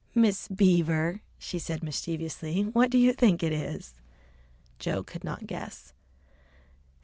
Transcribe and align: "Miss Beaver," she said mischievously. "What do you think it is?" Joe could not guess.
"Miss 0.15 0.47
Beaver," 0.47 1.21
she 1.37 1.59
said 1.59 1.83
mischievously. 1.83 2.63
"What 2.63 2.89
do 2.89 2.97
you 2.97 3.13
think 3.13 3.43
it 3.43 3.53
is?" 3.53 3.93
Joe 4.79 5.03
could 5.03 5.23
not 5.23 5.45
guess. 5.45 5.93